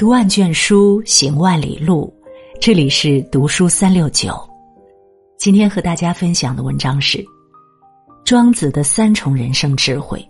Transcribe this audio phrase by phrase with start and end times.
[0.00, 2.10] 读万卷书，行万里路。
[2.58, 4.34] 这里是读书三六九。
[5.36, 7.22] 今天和大家分享的文章是
[8.24, 10.26] 庄子的三重人生智慧：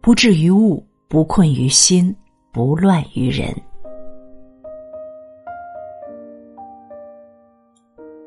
[0.00, 2.12] 不至于物，不困于心，
[2.52, 3.54] 不乱于人。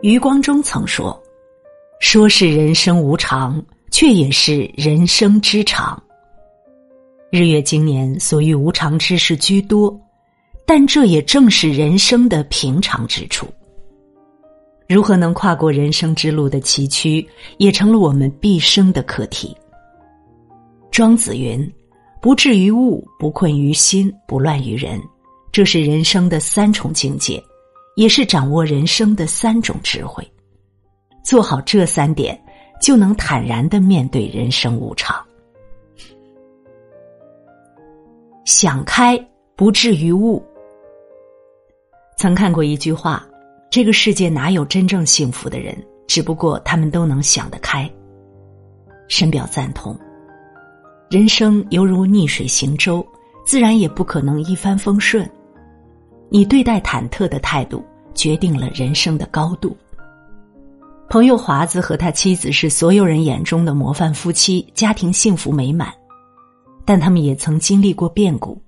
[0.01, 1.21] 余光中曾说
[1.99, 3.61] ：“说是人生无常，
[3.91, 6.01] 却也是人生之常。”
[7.31, 9.93] 日月经年，所遇无常之事居多，
[10.71, 13.47] 但这也正是人生的平常之处。
[14.87, 19.57] 如何能跨过人生之路的崎岖，也成了我们毕生的课题。
[20.91, 21.67] 庄子云
[22.21, 25.01] ：“不至于物，不困于心，不乱于人。”
[25.51, 27.43] 这是人生的三重境界，
[27.95, 30.23] 也是掌握人生的三种智慧。
[31.23, 32.39] 做好这三点，
[32.79, 35.19] 就能坦然的面对人生无常。
[38.45, 39.17] 想开，
[39.55, 40.45] 不至于物。
[42.19, 43.25] 曾看过一句话
[43.71, 45.73] ：“这个世界哪有真正幸福的人？
[46.05, 47.89] 只不过他们都能想得开。”
[49.07, 49.97] 深表赞同。
[51.09, 53.07] 人生犹如逆水行舟，
[53.45, 55.27] 自然也不可能一帆风顺。
[56.27, 57.81] 你对待忐忑的态度，
[58.13, 59.73] 决定了人生的高度。
[61.09, 65.89] 朋友华子和他妻子是所有人眼中的模范夫妻，家庭幸福美满。
[66.83, 68.61] 但他们也曾经历过变故。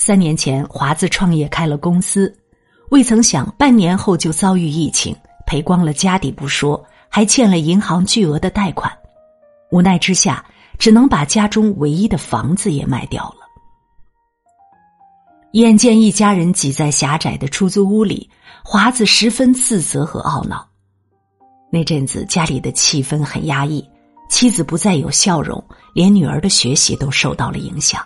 [0.00, 2.32] 三年前，华子创业开了公司，
[2.90, 8.96] 未曾想半年后就遭遇疫情，赔光了家底不说，还欠了银行巨额的贷款。
[9.72, 10.42] 无奈之下，
[10.78, 13.38] 只能把家中唯一的房子也卖掉了。
[15.52, 18.30] 眼见一家人挤在狭窄的出租屋里，
[18.62, 20.64] 华子十分自责和懊恼。
[21.72, 23.84] 那阵子家里的气氛很压抑。
[24.30, 25.62] 妻子不再有笑容，
[25.92, 28.00] 连女儿的学习都受到了影响。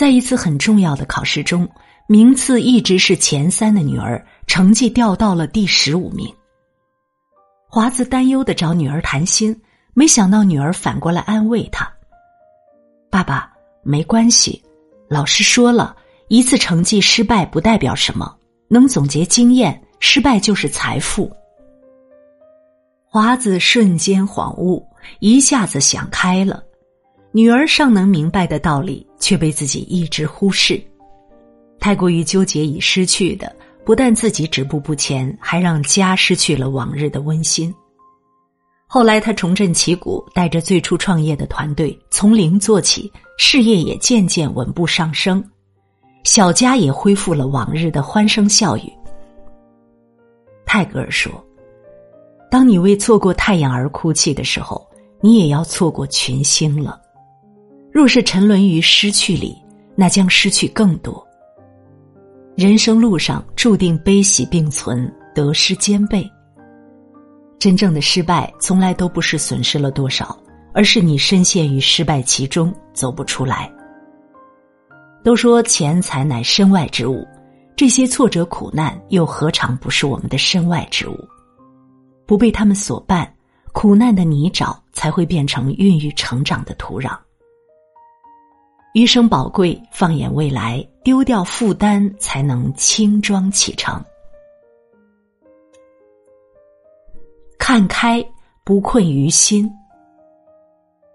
[0.00, 1.68] 在一次很重要的考试中，
[2.06, 6.26] 名次一直是前三的女儿，成绩掉到了第十五名。
[7.68, 9.54] 华子担忧的找女儿谈心，
[9.92, 11.86] 没想到女儿反过来安慰他
[13.12, 13.52] ：“爸爸，
[13.82, 14.64] 没关系，
[15.06, 15.94] 老师说了
[16.28, 18.34] 一次成绩失败不代表什么，
[18.68, 21.30] 能总结经验，失败就是财富。”
[23.04, 24.82] 华子瞬间恍悟，
[25.18, 26.64] 一下子想开了。
[27.32, 30.82] 女儿尚能明白的道理，却被自己一直忽视。
[31.78, 33.54] 太过于纠结已失去的，
[33.84, 37.72] 不但自己止步不前，还让家失去了往日的温馨。
[38.86, 45.42] 后来他重振旗鼓，带着最初创业的团队从零做起，事业也渐渐稳步上升，
[46.24, 48.92] 小家也恢复了往日的欢声笑语。
[50.66, 51.32] 泰戈尔说。
[52.50, 54.84] 当你为错过太阳而哭泣的时候，
[55.20, 57.00] 你也要错过群星了。
[57.92, 59.56] 若是沉沦于失去里，
[59.96, 61.26] 那将失去更多。
[62.56, 66.28] 人生路上注定悲喜并存，得失兼备。
[67.58, 70.38] 真正的失败从来都不是损失了多少，
[70.72, 73.70] 而是你深陷于失败其中走不出来。
[75.22, 77.26] 都说钱财乃身外之物，
[77.76, 81.18] 这些挫折苦难又何尝不是我们的身外之物？
[82.26, 83.28] 不被他们所绊，
[83.72, 87.14] 苦难的泥沼才会变成孕育成长的土壤。
[88.92, 94.02] 余生宝贵，放眼未来，丢掉负担，才能轻装启程。
[97.58, 98.24] 看开，
[98.64, 99.70] 不困于心。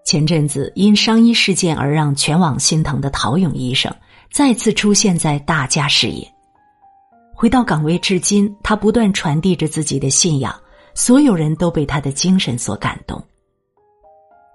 [0.04, 3.94] 前阵子因伤医事件而让全网心疼的陶勇医生，
[4.30, 6.26] 再次出现在大家视野。
[7.34, 10.54] 回到岗位至今，他不断传递着自己的信仰。
[10.94, 13.22] 所有人都被他的精神所感动。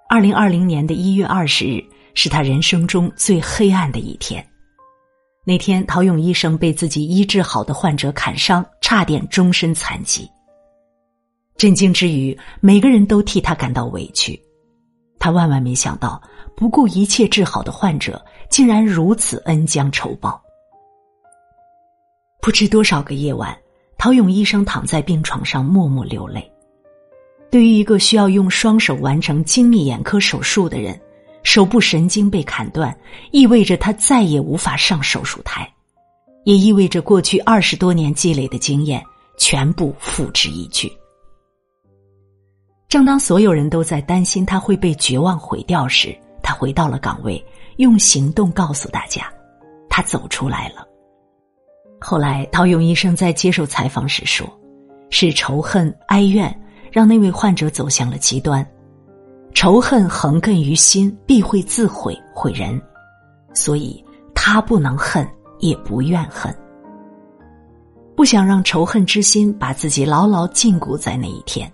[0.09, 4.45] 二零二零年的一月二十日是他人生中最黑暗的一天。
[5.43, 10.29] 那天，陶勇医生被自己医治好的患者砍伤，差点终身残疾。
[11.57, 14.39] 震惊之余，每个人都替他感到委屈。
[15.19, 16.21] 他万万没想到，
[16.55, 20.41] 不顾一切治好的患者，竟然如此恩将仇报。
[22.41, 23.57] 不知多少个夜晚。
[23.97, 26.51] 陶勇医生躺在病床上默默流泪。
[27.51, 30.99] 对于一个需要用双手完成精密眼科手术的人，
[31.43, 32.95] 手部神经被砍断，
[33.31, 35.67] 意味着他再也无法上手术台，
[36.43, 39.03] 也意味着过去二十多年积累的经验
[39.37, 40.91] 全部付之一炬。
[42.87, 47.43] 正当所有人都在担心他会被绝望毁掉时，他回到了岗位，
[47.77, 49.31] 用行动告诉大家，
[49.89, 50.85] 他走出来了。
[51.99, 54.45] 后来，陶勇医生在接受采访时说
[55.09, 56.53] ：“是仇恨、哀怨
[56.91, 58.67] 让那位患者走向了极端。
[59.61, 62.81] 仇恨横亘于心，必会自毁毁人。
[63.53, 64.03] 所以
[64.33, 65.23] 他不能恨，
[65.59, 66.51] 也不怨恨。
[68.15, 71.71] 不想让仇恨之心把自己牢牢禁锢在那一天。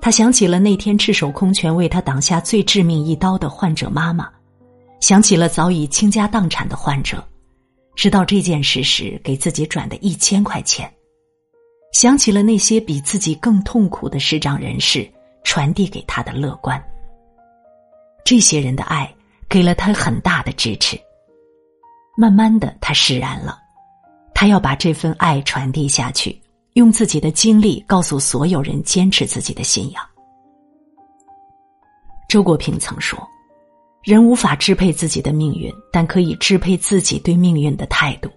[0.00, 4.28] 他想起了那天赤手空拳为他挡下最致命一刀的患者妈妈，
[4.98, 7.24] 想起了早已倾家荡产的患者，
[7.94, 10.92] 知道这件事时给自己转的一千块钱，
[11.92, 15.08] 想起了那些比自己更痛苦的视障人士
[15.44, 16.82] 传递给他的乐观。
[18.24, 19.12] 这些人的爱
[19.48, 20.98] 给了他很大的支持。
[22.16, 23.58] 慢慢的，他释然了。
[24.34, 26.40] 他要把这份爱传递下去，
[26.74, 30.04] 用自己的经历告诉所有人坚持自己的信仰。
[32.28, 33.18] 周国平曾说
[34.02, 38.30] ：“人无法支配自己的命运，但可以支配自己对命运的态度。”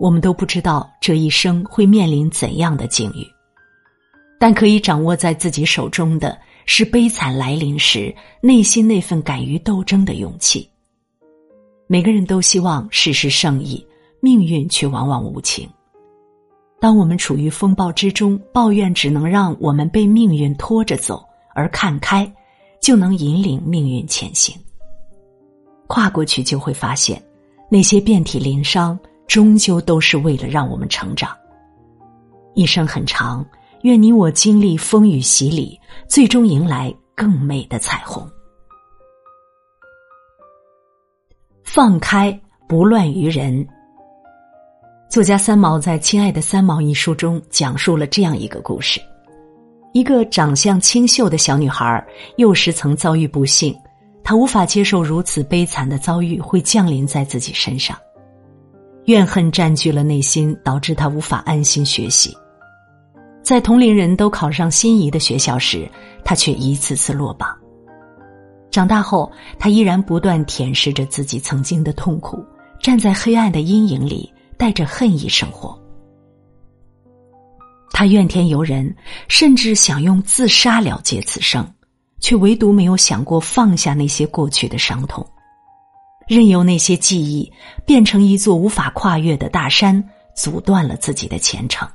[0.00, 3.26] 我们都不知道这一生会面临怎样的境遇，
[4.38, 10.68] 但可以掌握在自己手中的是悲惨来临时内心那份敢于斗争的勇气。
[11.86, 13.86] 每个人都希望事事胜意。
[14.18, 15.68] 命运却往往无情。
[16.80, 21.24] 当我们处于风暴之中，抱怨只能让我们被命运拖着走，
[21.54, 22.28] 而看开，
[22.80, 24.58] 就能引领命运前行。
[25.86, 27.22] 跨过去，就会发现，
[27.70, 28.98] 那些遍体鳞伤，
[29.28, 31.36] 终究都是为了让我们成长。
[32.54, 33.46] 一生很长，
[33.86, 38.28] 愿你我经历风雨洗礼，最终迎来更美的彩虹。
[41.62, 42.36] 放开，
[42.68, 43.64] 不乱于人。
[45.08, 49.00] 作家三毛在《亲爱的三毛》一书中讲述了这样一个故事：
[49.92, 52.04] 一个长相清秀的小女孩，
[52.38, 53.72] 幼时曾遭遇不幸，
[54.24, 57.96] 她无法接受如此悲惨的遭遇会降临在自己身上，
[59.04, 62.36] 怨恨占据了内心，导致她无法安心学习。
[63.46, 65.88] 在同龄人都考上心仪的学校时，
[66.24, 67.56] 他却一次次落榜。
[68.72, 72.44] 长大后，他依然不断舔舐着自己曾经的痛苦，
[72.80, 74.32] 站在黑暗的阴影里。
[74.58, 75.78] 带着恨意生活，
[77.90, 78.96] 他怨天尤人，
[79.28, 81.62] 甚至想用自杀了结此生，
[82.20, 85.24] 却唯独没有想过放下那些过去的伤痛，
[86.26, 87.52] 任由那些记忆
[87.84, 90.02] 变成一座无法跨越的大山，
[90.34, 91.86] 阻断了自己的前程。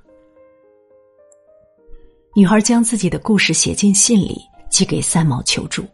[2.34, 5.86] 女孩将自己的故事写进信里，寄给三毛求助。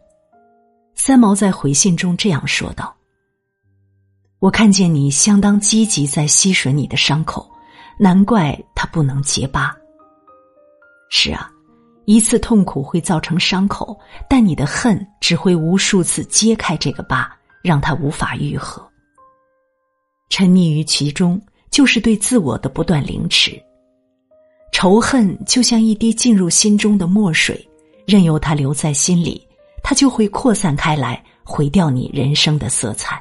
[0.94, 2.94] 三毛在回信中这样说道。
[4.38, 7.50] 我看见你相当积极，在吸吮你的伤口，
[7.98, 9.76] 难怪它不能结疤。
[11.10, 11.50] 是啊，
[12.04, 13.98] 一次痛苦会造成伤口，
[14.30, 17.28] 但你的恨只会无数次揭开这个疤，
[17.62, 18.88] 让它无法愈合。
[20.28, 23.60] 沉溺于其中，就是对自我的不断凌迟。
[24.80, 27.68] 仇恨就像一滴进入心中的墨水，
[28.06, 29.44] 任由它留在心里，
[29.82, 33.20] 它就会扩散开来，毁掉你人生的色彩。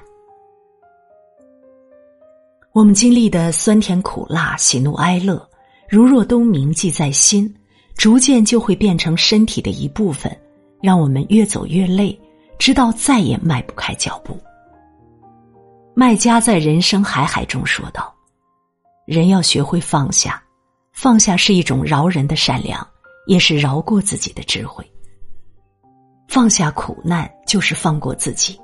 [2.73, 5.49] 我们经历的酸甜苦辣、喜怒哀乐，
[5.89, 7.51] 如若都铭记在心，
[7.95, 10.31] 逐渐就会变成身体的一部分，
[10.79, 12.15] 让我们越走越累，
[12.59, 14.37] 直到再也迈不开脚步。
[15.95, 18.13] 麦家在《人生海海》中说道
[19.07, 20.39] ：“人要学会放下，
[20.99, 22.85] 放下是一种饶人的善良，
[23.27, 24.83] 也是饶过自己的智慧。
[26.27, 28.59] 放下苦难，就是放过自己。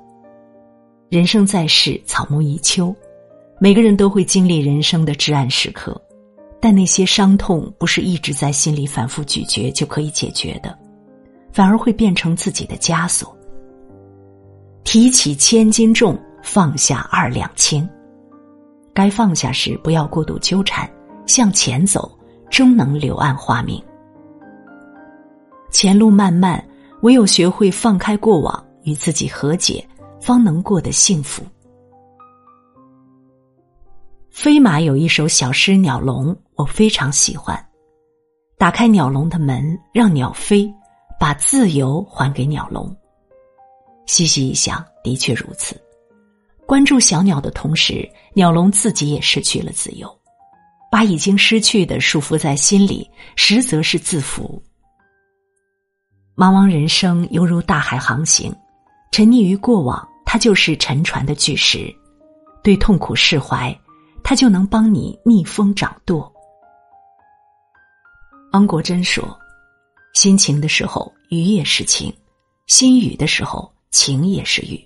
[1.08, 2.92] 人生在世，草木一秋。”
[3.60, 5.98] 每个人都会经历人生的至暗时刻，
[6.60, 10.76] 但那些伤痛不是一直在心里反复咀嚼就可以解决的，
[11.52, 13.32] 反而会变成自己的枷锁。
[14.82, 17.88] 提起千斤重，放下二两轻。
[18.92, 20.90] 该放下时不要过度纠缠，
[21.28, 22.10] 向前走，
[22.54, 23.82] 终能柳暗花明。
[25.72, 26.64] 前路漫漫，
[27.02, 29.84] 唯有学会放开过往，与自己和解，
[30.20, 31.42] 方能过得幸福。
[34.30, 37.60] 飞马有一首小诗《鸟笼》，我非常喜欢。
[38.56, 40.72] 打开鸟笼的门，让鸟飞，
[41.18, 42.96] 把自由还给鸟笼。
[44.06, 45.74] 细细一想，的确如此。
[46.64, 50.08] 关注小鸟的同时，鸟笼自己也失去了自由，
[50.94, 54.62] 把已经失去的束缚在心里，实则是自负。
[56.36, 58.54] 茫茫人生犹如大海航行，
[59.10, 61.92] 沉溺于过往，它就是沉船的巨石。
[62.62, 63.76] 对痛苦释怀。
[64.22, 66.32] 它就能帮你逆风掌舵。
[68.52, 69.36] 汪国真说
[70.14, 72.08] ：“心晴的时候，雨也是晴；
[72.68, 74.80] 心雨的时候，晴也是雨。”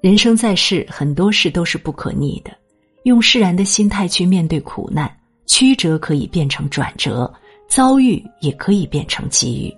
[0.00, 2.56] 人生在世，很多事都是不可逆的。
[3.04, 5.10] 用释然的心态去面对苦难
[5.46, 7.32] 曲折可以变成转折
[7.68, 9.74] 遭遇也可以变成机遇。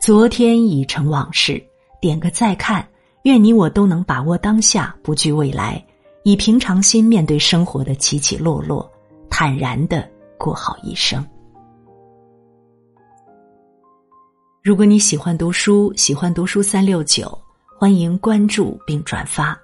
[0.00, 1.62] 昨天已成往事
[2.00, 2.86] 点个再看
[3.22, 5.84] 愿你我都能把握当下不惧未来
[6.22, 8.90] 以平常心面对生活的起起落落
[9.28, 11.24] 坦然的过好一生。
[14.62, 17.36] 如果你喜欢读书喜欢读书三六九
[17.78, 19.58] 欢迎关注并转发。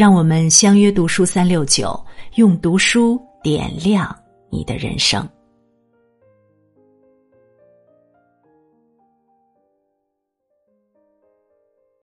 [0.00, 2.02] 让我们相约读书三六九
[2.36, 5.28] 用读书点亮你的人生。